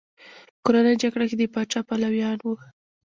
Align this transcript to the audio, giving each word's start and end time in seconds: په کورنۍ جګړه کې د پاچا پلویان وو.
په 0.53 0.59
کورنۍ 0.65 0.95
جګړه 1.03 1.25
کې 1.29 1.35
د 1.37 1.43
پاچا 1.53 1.79
پلویان 1.87 2.37
وو. 2.41 2.53